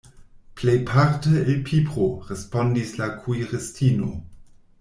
[0.59, 4.13] "Plejparte el pipro," respondis la kuiristino.